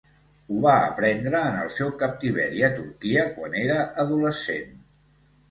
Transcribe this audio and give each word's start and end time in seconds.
Ho 0.51 0.55
va 0.61 0.71
aprendre 0.85 1.41
en 1.49 1.59
el 1.65 1.69
seu 1.75 1.91
captiveri 1.99 2.65
a 2.69 2.73
Turquia 2.79 3.27
quan 3.37 3.61
era 3.61 3.77
adolescent. 4.07 4.75